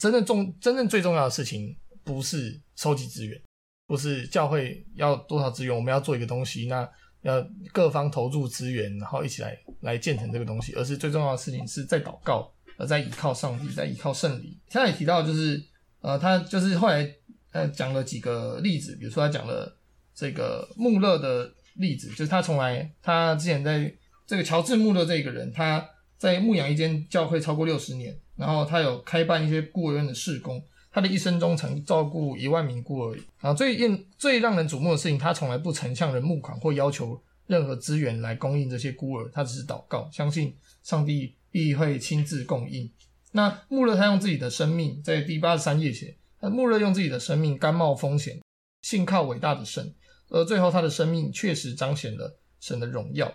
[0.00, 3.40] 真正重、真正最重要的事情，不是收集资源，
[3.86, 6.86] 不是教会要多少资源，我们要做一个东西，那
[7.22, 7.40] 要
[7.72, 14.58] 各方投入资源，然后一起来来建成这个东西，而是最重要的事情是在祷告，而在依靠上帝，在依靠圣灵。
[14.68, 15.62] 他也提到，就是
[16.00, 17.08] 呃，他就是后来
[17.52, 19.76] 呃讲了几个例子，比如说他讲了
[20.14, 23.92] 这个穆勒的例子，就是他从来他之前在
[24.26, 25.86] 这个乔治穆勒这个人，他
[26.18, 28.16] 在牧养一间教会超过六十年。
[28.36, 33.14] 然后他有开办一些孤儿院的事工，他的一生中曾照顾一万名孤儿。
[33.38, 42.90] 然后最令最让人瞩目的事情，他从来不曾向人募款或要求任何资源来供应这些孤儿，他只是祷告，相信上帝必会亲自供应。
[43.32, 48.40] 那穆勒他用自己的生命，在第八十三页写，那穆勒用自己的生命甘冒风险，
[48.82, 49.94] 信靠伟大的神，
[50.28, 53.32] 而最后他的生命确实彰显了神的荣耀。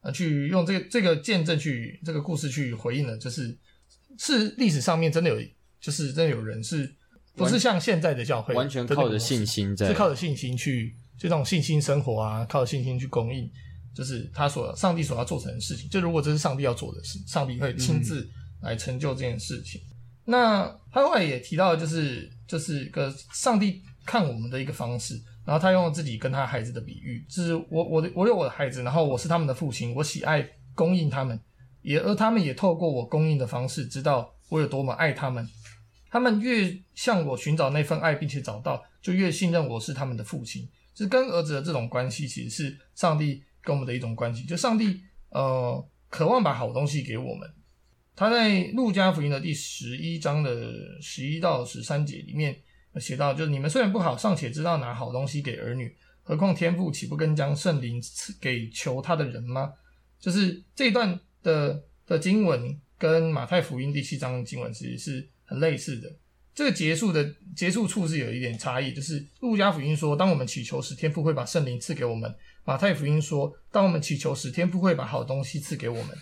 [0.00, 3.58] 啊，去用这个这个见证去这个故事去回应了，就是。
[4.18, 5.36] 是历史上面真的有，
[5.78, 6.90] 就是真的有人是，
[7.34, 13.46] 不是像现在的教会，完全靠着信心在，是靠着信心去，就这种信心生活啊，靠着信心去供应，
[13.94, 15.86] 就是他所上帝所要做成的事情。
[15.90, 18.26] 就如果这是上帝要做的事，上帝会亲自
[18.62, 19.82] 来成就这件事情。
[19.82, 19.95] 嗯、
[20.26, 25.14] 那他后来也提到，就是就是个上帝看我们的一个方式，
[25.46, 31.40] 然后他用了自己跟他孩子的比喻，就是我我的我有我的孩子，然后我是他们的父亲，我喜爱供应他们。
[31.82, 35.48] 也而他们也透过我供应的方式，知道我有多么爱他们。
[36.10, 40.68] 他们越向我寻找那份爱，并且找到，就越信任我是他们的父亲。
[40.96, 44.44] 是跟儿子的这种关系，其实是上帝跟我们的一种关系。
[44.44, 47.48] 就上帝呃，渴望把好东西给我们。
[48.16, 52.56] 他在路加福音的第十一章的十一到十三节里面
[52.98, 59.72] 写到，就是你们虽然不好，尚且知道拿好东西给儿女，何况天父岂不更将圣灵赐给求他的人吗？
[60.18, 61.20] 就是这一段。
[61.42, 66.12] 的的经文跟马太福音第七章的经文其实是很类似的，
[66.52, 67.24] 这个结束的
[67.54, 72.28] 结束处是有一点差异，就是路加福音说，当我们祈求时，天父会把圣灵赐给我们；
[72.64, 76.18] 马太福音说，当我们祈求时，天父会把好东西赐给我们。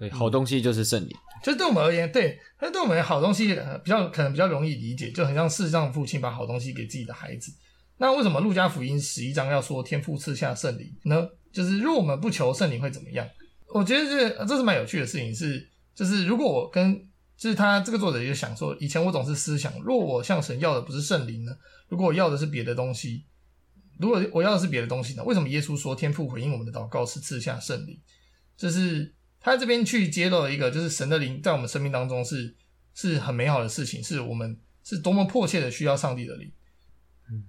[0.00, 1.14] 所以好东西就是圣灵。
[1.42, 7.52] 就是对我们而言，对，那对我们好东西比较可能比较容易理解，就很像世上父亲把好东西给自己的孩子。
[7.98, 11.28] 那为什么路加福音十一章要说天父赐下圣灵呢？
[11.52, 13.28] 就是如果我们不求圣灵会怎么样？
[13.74, 16.94] 我觉得这这是蛮有趣的事情，是就是如果我跟
[17.36, 21.52] 就是他这个作者就想说，以前我总是思想，若我向神要的不是圣灵呢？
[21.88, 23.24] 如果我要的是别的东西，
[23.98, 25.24] 如果我要的是别的东西呢？
[25.24, 27.98] 为什么耶稣说天父回应我们的祷告是赐下圣灵？
[28.56, 32.54] 就是他这边去揭露了一个，就是神的灵在我们生命当中是
[32.94, 36.52] 是很美好的事情，是我们是多么迫切的需要上帝的灵。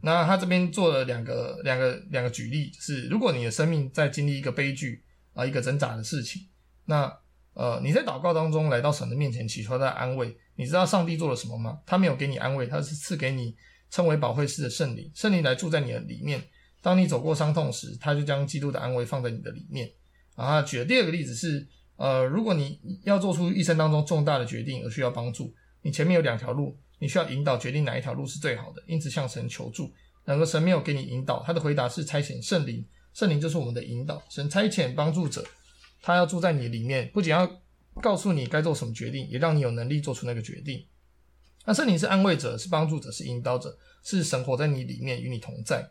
[0.01, 6.47] 那他这边做了两个两个两个举例，就是如果你的生命在经历一个悲剧啊，一个挣扎的事情，
[6.85, 7.21] 那。
[7.53, 11.77] 呃，你在祷告当中来到神的面前祈求他的安慰，你知道上帝做了什么吗？
[11.85, 13.53] 他没有给你安慰，他是赐给你
[13.89, 16.41] 称为保惠师的圣灵，圣灵来住在你的里面。
[16.81, 19.91] 当你走过伤痛时，他就将基督的安慰放在你的里面。
[20.37, 21.67] 然后他举的第二个例子是，
[22.01, 29.93] 呃，如果你要做出一生当中重大的决定而需要帮助，你前面有两条路，你需要引导决定哪一条路是最好的，因此向神求助。
[30.25, 32.83] 然而神没有给你引导，他的回答是差遣圣灵，
[33.13, 35.45] 圣灵就是我们的引导，神差遣帮助者。
[36.01, 37.47] 他要住在你里面，不仅要
[38.01, 40.83] 告诉你该做什么决定，也让你有能力做出那个决定。
[41.65, 45.87] 那圣灵是安慰者，是帮助者，是引导者，是神活在你里面，与你同在。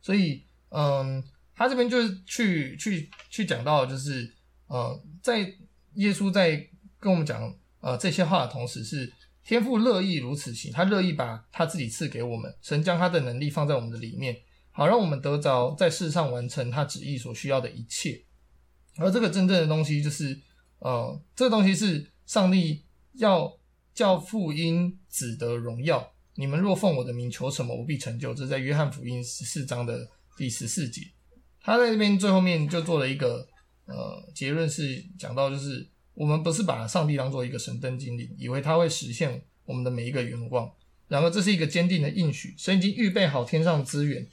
[0.00, 1.22] 所以，嗯，
[1.54, 4.32] 他这边就是去去去讲到，就是
[4.66, 5.40] 呃，在
[5.94, 9.12] 耶稣在跟我们讲呃这些话的同时，是
[9.44, 14.36] 天父乐意如此行，他乐意把他自己赐给我们，神将他的能力放在我们的里面，
[14.70, 18.24] 好让我们得着在世上完成他旨意所需要的一切。
[18.96, 20.40] 而这个真正的东西就是，
[20.78, 23.52] 呃，这个东西是上帝要
[23.92, 26.12] 叫父因子得荣耀。
[26.36, 28.34] 你们若奉我的名求什么，我必成就。
[28.34, 31.02] 这是在约翰福音十四章的第十四节。
[31.60, 33.46] 他在这边最后面就做了一个
[33.86, 40.70] 呃结论，是讲到就是我们不是把上帝当做一个神灯精灵，以为他会实现我们的每一个愿望。
[41.06, 44.26] 然而这是一个坚定的应许，神已经预备好天上资源。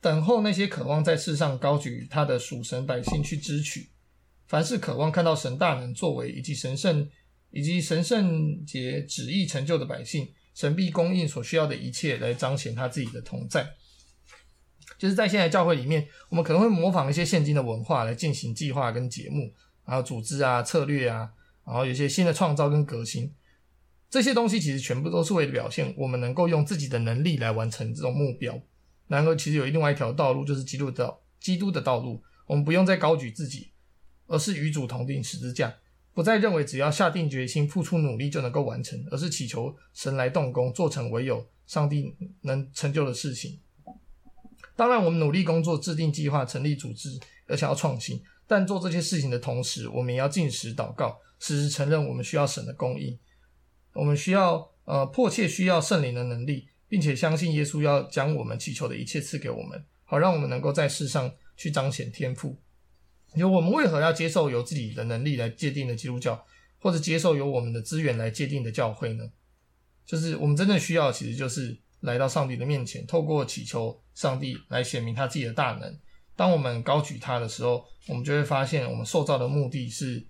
[0.00, 3.88] 等候那些渴望在世上高举他的属神百姓去支取，
[4.46, 7.08] 凡是渴望看到神大能作为以及神圣
[7.50, 13.66] 以及神圣节旨意成就的百姓，神必供应所需要的一切来彰显他自己的同在。
[14.98, 19.52] 就是在现在教会里面，我们可能会模仿一些现今的文化来进行计划跟节目，
[19.84, 21.30] 然后组织啊、策略啊，
[21.64, 23.32] 然后有些新的创造跟革新，
[24.08, 28.58] 这些东西其实全部都是为了表现我们能够用自己的能力来完成这种目标。
[29.08, 32.22] 然而，其实有另外一条道路，就是基督的，基督的道路。
[32.46, 33.70] 我们不用再高举自己，
[34.26, 35.74] 而是与主同钉十字架，
[36.14, 43.58] 不再认为只要下定决心、付出努力就能够完成，而是祈求神来动工，做成唯有上帝能成就的事情。
[44.76, 48.22] 当然，我们努力工作、制定计划、成立组织，而且要创新。
[48.46, 53.18] 但做这些事情的同时，我们也要禁食祷告，时时承认我们需要神的供应，
[53.94, 56.68] 我们需要呃迫切需要圣灵的能力。
[56.88, 62.56] 并且相信耶稣要将我们祈求的一切赐给我们，好让我们能够在世上去彰显天赋。
[63.34, 66.46] 有我们为何要接受由自己的能力来界定的基督教，
[66.78, 69.28] 或者接受由我们的资源来界定的教会呢？
[70.06, 75.98] 就是我们真正需要，其实就是来到上帝的面前，透过祈求上帝来显明他自己的大能。
[76.34, 80.24] 当我们高举他的时候，我们就会发现，我们受造的目的是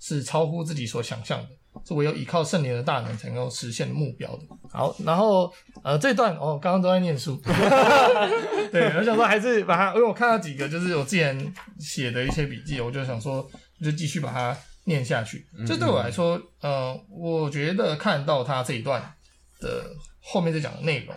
[0.00, 1.48] 是超乎自己所想象的。
[1.86, 4.42] 是唯有依靠圣灵的大能才能够实现的目标的。
[4.70, 5.50] 好，然后
[5.82, 7.40] 呃这段哦，刚刚都在念书，
[8.70, 13.50] 对，我想说还是把它，因为我看到几个就是我之前写的一些笔记，我就想说
[13.82, 14.54] 就继续把它
[14.84, 15.46] 念下去。
[15.66, 19.00] 这对我来说，呃，我觉得看到他这一段
[19.58, 19.86] 的
[20.22, 21.14] 后面再讲的内容，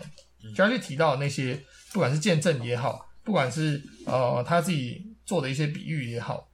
[0.54, 1.58] 主要去提到那些
[1.92, 6.46] 不管是见证也好，不管是呃他自己做的一些比喻也好，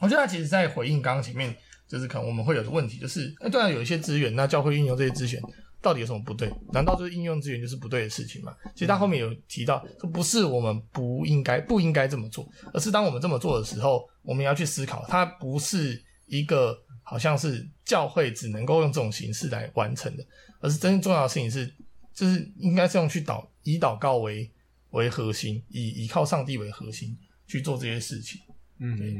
[0.00, 1.56] 我觉得他其实在回应刚刚前面。
[1.88, 5.42] 就是可能我们会有的问题，就是哎，对啊，有一些资源，那教会运用这些资源
[5.82, 6.50] 到底有什么不对？
[6.72, 8.56] 难道就是应用资源就是不对的事情吗？
[8.72, 20.24] 其实他后面有提到，说不是我们不应该不应该这么做，而是当我们这么做的时候，我们要去思考，它不是一个好像是教会只能够用这种形式来完成的，
[20.60, 21.72] 而是真正重要的事情是，
[22.14, 24.50] 就是应该是用去祷以祷告为
[24.90, 28.40] 为核心，以依靠上帝为核心去做这些事情。
[28.78, 29.14] 嗯，对，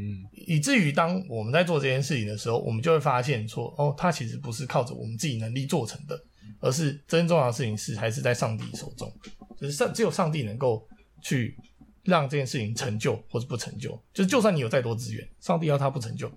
[0.46, 6.20] 以至于当我们在做这件事情的时候，我们就会发现说，哦，它其实不是靠着我们自己能力做成的，
[6.60, 9.12] 而是真正重要的事情是还是在上帝手中，
[9.56, 10.84] 就是上只有上帝能够
[11.22, 11.56] 去
[12.02, 13.90] 让这件事情成就或者不成就。
[14.12, 16.28] 就是就算你有再多资源，上帝要他不成就，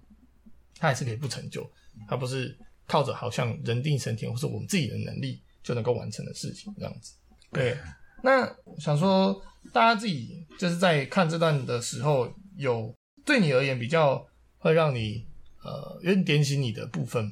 [0.75, 1.69] 他还是可以不成就。
[2.07, 7.13] 他不是靠着好像人定胜天或是我们自己的能力就能够完成的事情，这样子。
[7.51, 7.77] 对，
[8.21, 8.45] 那
[8.77, 15.25] 想说大家自己就是在看这段的时候，有对你而言比较会让你
[15.63, 17.31] 呃有点点醒你的部分，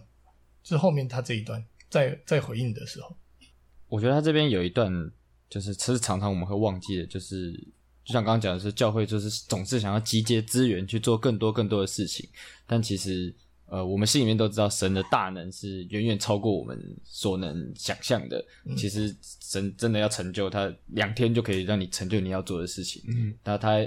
[0.63, 3.15] 就是后面他这一段在在回应的时候，
[3.89, 4.91] 我觉得他这边有一段
[5.49, 7.53] 就是其实常常我们会忘记的，就是
[8.03, 12.27] 就像刚刚讲的是教会就是总是想要集结资源去做更多更多的事情，
[12.67, 13.33] 但其实。
[13.65, 18.45] 呃，我们心里面都知道，神的大能是远远超过我们所能想象的。
[18.65, 23.01] 嗯、其实，神真的要成就他，两天就可以让你成就你要做的事情。
[23.07, 23.79] 嗯，那他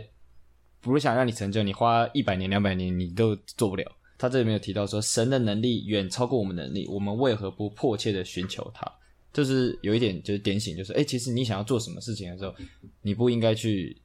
[0.81, 3.85] 不是想让你成就，你花一百年、两百年，你都做不了。
[4.19, 8.91] 他这里面有提到说，神的能力远超过我们能力，我们为何不迫切的寻求他？
[9.33, 12.53] 就是有一点，就是点醒，就是哎，其实你想要做什么事情的时候，
[13.03, 13.97] 你不应该去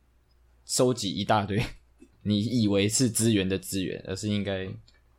[0.72, 1.62] 收集一大堆
[2.24, 4.68] 你以为是资源的资源，而是应该。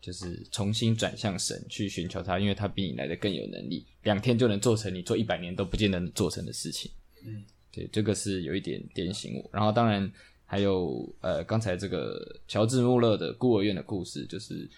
[0.00, 6.90] 就是重新转向神去寻求他，因为他比你来的更有能力，两天就能做成你做一百年都不见得能做成的事情。
[7.24, 9.48] 嗯，对，这个是有一点点醒我。
[9.52, 10.12] 然后当然
[10.44, 14.68] 还有呃，刚才这个乔治穆勒的孤儿院的故事，就是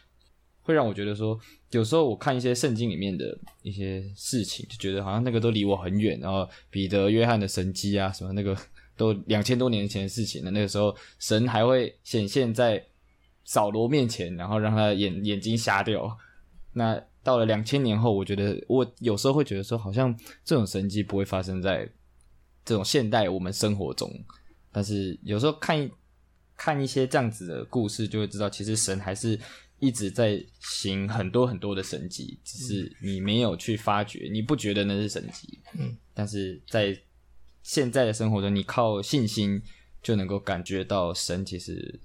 [0.60, 6.20] 会让我觉得说，有时候我看一些圣经里面的一些事情，就觉得好像那个都离我很远。
[6.20, 8.54] 然后彼得、约翰的神迹啊，什么那个
[8.97, 12.84] 都两千多年前的事情了，那个时候神还会显现在。
[13.47, 16.16] 扫罗面前，然后让他眼眼睛瞎掉。
[16.72, 21.86] 那到了两千年后，我觉得我有时候会觉得说，好像这种神迹不会发生在
[22.64, 24.11] 这种现代我们生活中。
[24.72, 25.90] 但是有时候看
[26.57, 29.38] 看一些这样子的故事，就会知道，其实神还是
[29.78, 35.61] 一直在行很多很多的神迹，只是你没有去发觉，你不觉得那是神迹。
[35.78, 36.99] 嗯，但是在
[37.64, 39.60] 现在的生活中，你靠信心
[40.00, 41.98] 就能够感觉到神其实。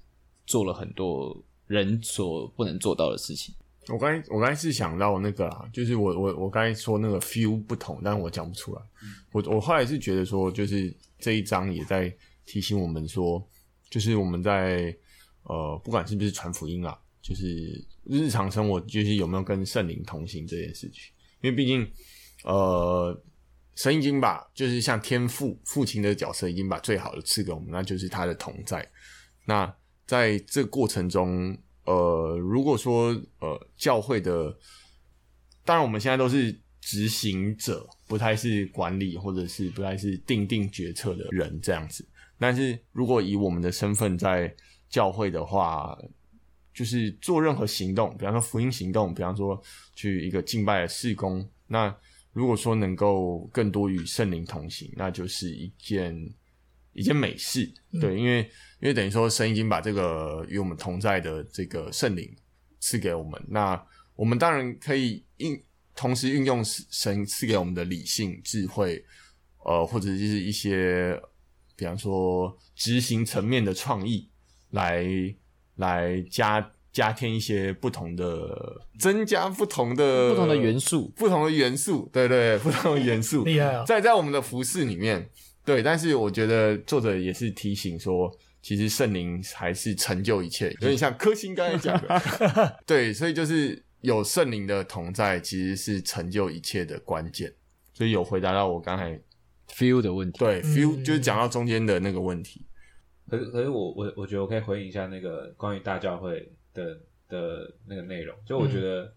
[0.46, 3.54] 做了很多人所不能做到的事情。
[3.86, 8.82] 我刚才我刚才是想到那个啦，就是我我我刚才说那个 feel 不同，但是我讲不出来。
[9.00, 12.12] 嗯、我我后来是觉得说，就是这一章也在
[12.46, 13.40] 提醒我们说，
[13.88, 14.92] 就是我们在
[15.44, 21.12] 呃，不管是不是传福音啊，就是日常生活，就是有没有跟圣灵同行这件事情。
[21.42, 21.88] 因为毕竟
[22.42, 23.16] 呃，
[23.74, 28.86] 神已经把就是像天父父亲的角色已经把最好的赐给我们，那就是他的同在。
[29.46, 29.74] 那
[30.06, 33.08] 在这过程中，呃，如果说
[33.38, 34.56] 呃教会的，
[35.64, 42.06] 当然我们现在都是执行者，不太是管理或者是不太是定定决策的人这样子。
[42.38, 44.54] 但是如果以我们的身份在
[44.88, 45.96] 教会的话，
[46.72, 49.60] 就是做任何行动，比方说福音行动，比方说
[49.94, 51.94] 去一个敬拜的事工，那
[52.32, 56.32] 如果说能够更多与圣灵同行，那就是一件。
[56.92, 58.40] 一件美事，对，因为
[58.80, 62.28] 因为等于说神已经把这个与我们同在的这个圣灵
[62.80, 63.80] 赐给我们，那
[64.16, 65.62] 我们当然可以应
[65.94, 69.02] 同时运用神赐给我们的理性智慧，
[69.64, 71.18] 呃，或者就是一些
[71.76, 74.28] 比方说执行层面的创意
[74.70, 75.06] 来
[75.76, 76.60] 来加
[76.92, 85.28] 加添一些不同的增加不同的不同的元素，不同的元素，对对， 不同的元素， 厉害啊，在在我们的服饰里面。
[85.62, 92.80] 对，但是我觉得作者也是提醒说，其实圣灵还是成就一切，有点像柯星刚才讲的。
[92.86, 97.52] 对，所以就是有圣灵的同在，其实是成就一切的关键。
[97.92, 99.20] 所以有回答到我刚才
[99.68, 100.38] feel 的问题。
[100.38, 102.64] 对，feel 就是讲到中间的那个问题。
[103.28, 106.98] 可是，可是我我我觉得我可以回应一下那个关于大教会的
[107.28, 108.36] 的那个内容。
[108.44, 109.12] 就我觉得，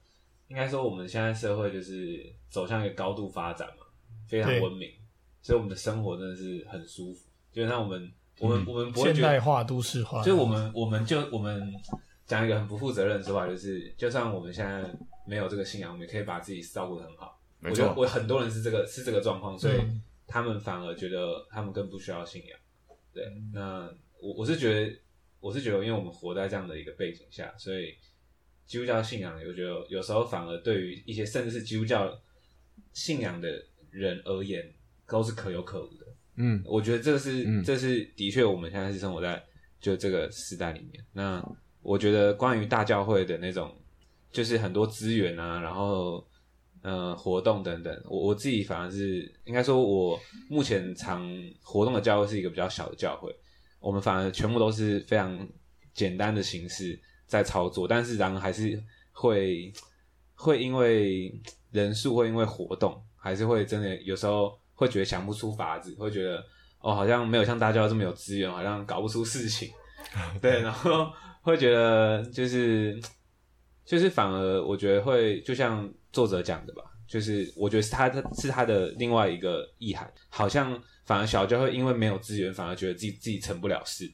[0.48, 3.86] 应该说我们现在社会就是走向一个高度发展嘛，
[4.28, 4.90] 非常文明。
[5.42, 10.24] 所以我们的生活真的是很舒服，就像我们，我们，我们不会觉得现代化、都市化。
[10.24, 11.62] 就是我们，我们就我们
[12.26, 14.90] 讲一个很不负责任的说法，就是就算我们现在
[15.28, 17.38] 没有这个信仰，我们也可以把自己照顾得很好。
[17.60, 17.84] 没错。
[17.84, 19.76] 我觉得我很多人是这个是这个状况，所以
[20.26, 22.58] 他们反而觉得他们更不需要信仰。
[23.14, 24.98] 对，那我我是觉得
[25.44, 27.94] 我是觉得，因为我们活在这样的一个背景下，所以
[28.66, 32.18] 基督教信仰，我觉得有时候反而对于一些甚至是基督教
[32.94, 34.74] 信仰的人而言。
[35.06, 36.06] 都是可有可无的，
[36.38, 39.44] 嗯，我觉得这是，嗯、这是的确，我们现在是生活在
[39.80, 41.06] 就这个时代里面。
[41.12, 41.44] 那
[41.84, 43.76] 我觉得关于大教会的那种，
[44.32, 46.26] 就是很多资源啊，然后
[46.82, 50.20] 呃活动等等，我我自己反而是应该说，我
[50.50, 51.30] 目前常
[51.62, 53.36] 活动的教会是一个比较小的教会，
[53.84, 55.48] 我们反而全部都是非常
[55.94, 58.82] 简单的形式在操作，但是然后还是
[59.12, 59.72] 会
[60.34, 61.40] 会因为
[61.72, 64.58] 人数，会因为活动，还是会真的有时候。
[64.76, 66.44] 会觉得想不出法子，会觉得
[66.80, 69.70] 哦，好像没有像大家这么有资源，好像搞不出事情。
[70.42, 71.08] 对，然后
[71.44, 73.00] 会觉得就是
[73.86, 84.12] 就是反而我觉得会就像作者讲的吧，就是我觉得是他的是他的另外一个意涵，好像反而小教会因为没有资源，反而觉得自己自己成不了事。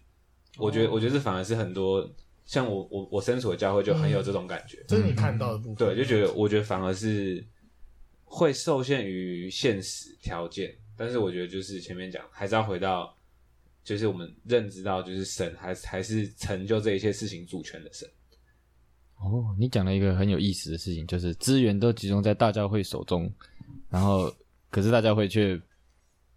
[0.57, 2.09] 我觉得我觉得这反而是很多
[2.45, 5.75] 像我我我身处的教会就很有这种感觉，这是你看到的部分。
[5.75, 7.45] 对，就觉得我觉得反而是
[8.25, 13.15] 会受限于现实条件，但是我觉得就是前面讲还是要回到。
[13.81, 18.07] 就是我们认知到，就是神还是还是成就这一切事情主权的神。
[19.21, 23.31] 哦，你讲了一个很有意思的事情，就是资源都集中在大教会手中，
[23.89, 24.33] 然后
[24.69, 25.59] 可是大教会却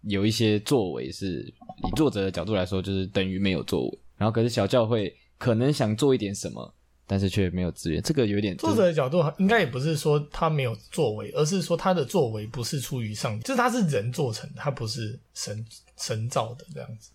[0.01, 3.99] 有一些作为，是以作者的角度来说，就是等于没有作为。
[4.17, 6.73] 然后可是小教会可能想做一点什么，
[7.07, 8.01] 但是却没有资源。
[8.01, 15.65] 这个有点作者的角度应该也不是说他没有作为，而是说他的作为不是出于上帝，就是他是人做成，他不是神
[15.97, 17.11] 神造的这样子。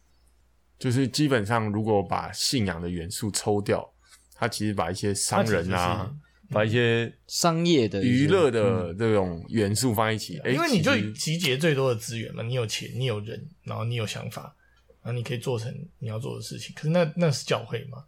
[0.79, 3.89] 就是基本上，如果把信仰的元素抽掉，
[4.39, 6.14] 他其实把一些商人啊，
[6.51, 14.55] 把一些商业的娱乐的这种元素放一起，因为你就集结最多的资源嘛，你有钱，你有人，然后你有想法，
[15.03, 16.72] 然后你可以做成你要做的事情。
[16.76, 18.05] 可是那那是教会嘛？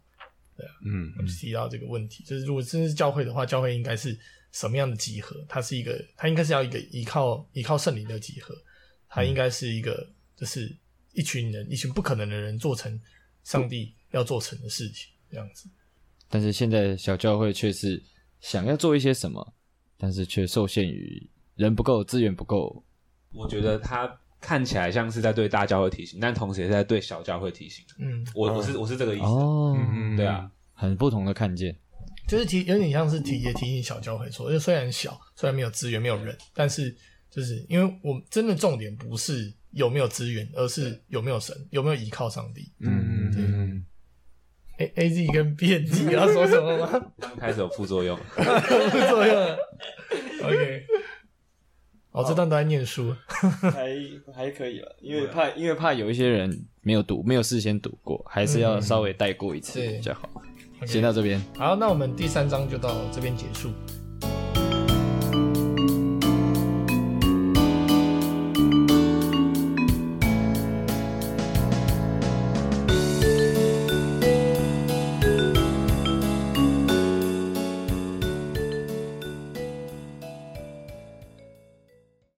[0.55, 4.17] 对啊，嗯，我就提到这个问题，就是如果真是教会的话，教会应该是
[4.51, 5.35] 什么样的集合？
[5.49, 8.55] 它是一个，它应该是要一个依靠依靠圣灵的集合，
[9.09, 10.75] 它应该是一个，就是。
[11.13, 12.97] 一群人，一群不可能的人做成
[13.43, 15.67] 上帝要做成的事情，这样子。
[16.31, 18.01] 但是现在小教会却是
[18.39, 19.53] 想要做一些什么，
[19.97, 22.83] 但是却受限于人不够、资源不够。
[23.33, 24.09] 我觉得他
[24.39, 27.85] 看起来像是在对大教会提醒，但同时也是在对小教会提醒。
[27.99, 29.25] 嗯，我我是我是这个意思。
[29.25, 31.75] 哦，嗯，对啊，很不同的看见，
[32.27, 36.95] 就是提有点像是提也提醒小教会说，因为虽然小，虽然没有资源、没有人，但是
[37.29, 39.53] 就是因为我们真的重点不是。
[39.73, 42.69] 有没有资源，而是有没有神，有没有依靠上帝。
[42.79, 43.85] 嗯嗯嗯。
[44.81, 47.01] A A Z 跟 B N T 要说什么吗？
[47.39, 48.17] 开始有副作用。
[48.35, 49.57] 副作用。
[50.43, 50.85] OK。
[52.11, 53.15] 哦，这段都在念书。
[53.71, 53.95] 还
[54.35, 60.29] 还可以了，因为怕因为怕有一些人没有读，没有事先读过，还是要稍微带过一次比较好。
[60.85, 61.39] 先到这边。
[61.55, 63.69] 好，那我们第三章就到这边结束。